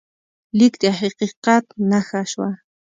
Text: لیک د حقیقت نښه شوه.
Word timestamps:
لیک 0.57 0.73
د 0.81 0.83
حقیقت 0.99 1.65
نښه 1.89 2.21
شوه. 2.31 2.49